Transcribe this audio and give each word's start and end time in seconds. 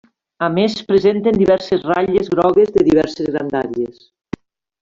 A 0.45 0.47
més 0.53 0.77
presenten 0.91 1.37
diverses 1.41 1.85
ratlles 1.91 2.31
grogues 2.37 2.75
de 2.79 2.87
diverses 2.91 3.33
grandàries. 3.37 4.05